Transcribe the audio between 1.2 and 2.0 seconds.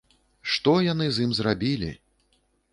ім зрабілі!